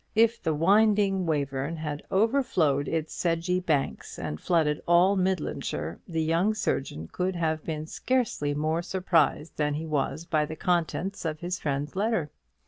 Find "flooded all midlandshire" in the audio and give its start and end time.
4.41-5.99